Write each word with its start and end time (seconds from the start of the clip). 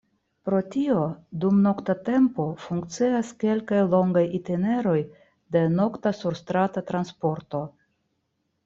Pro 0.47 0.59
tio 0.75 1.01
dum 1.43 1.59
nokta 1.65 1.95
tempo 2.07 2.45
funkcias 2.63 3.31
kelkaj 3.45 3.83
longaj 3.93 4.25
itineroj 4.41 4.99
de 5.57 5.63
nokta 5.79 6.17
surstrata 6.25 6.89
transporto. 6.91 7.65